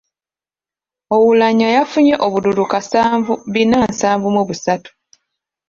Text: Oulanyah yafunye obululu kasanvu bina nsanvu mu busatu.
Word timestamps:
Oulanyah 1.15 1.69
yafunye 1.77 2.15
obululu 2.25 2.63
kasanvu 2.71 3.33
bina 3.53 3.77
nsanvu 3.89 4.27
mu 4.35 4.41
busatu. 4.47 4.89